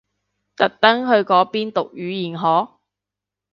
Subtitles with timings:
[0.55, 2.71] 特登去嗰邊讀語言學？